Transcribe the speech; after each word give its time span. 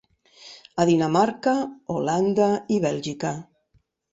A 0.83 0.87
Dinamarca, 0.91 1.53
Holanda 1.97 2.51
i 2.79 2.83
Bèlgica. 2.87 3.37